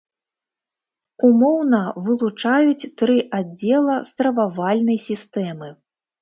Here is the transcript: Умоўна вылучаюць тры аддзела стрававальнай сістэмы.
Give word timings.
Умоўна 1.27 1.81
вылучаюць 2.07 2.89
тры 3.03 3.17
аддзела 3.41 3.95
стрававальнай 4.13 4.99
сістэмы. 5.07 5.71